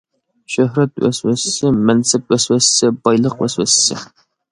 شۆھرەت 0.51 1.01
ۋەسۋەسىسى، 1.03 1.71
مەنسەپ 1.89 2.33
ۋەسۋەسىسى، 2.35 2.89
بايلىق 3.05 3.37
ۋەسۋەسىسى. 3.43 4.01